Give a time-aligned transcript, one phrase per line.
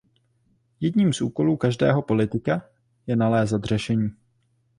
[0.79, 2.69] Jedním z úkolů každého politika
[3.07, 4.09] je nalézat řešení.